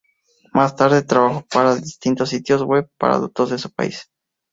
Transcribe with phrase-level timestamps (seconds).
[0.51, 4.09] Más tarde trabajó para distintos sitios web para adultos de su país.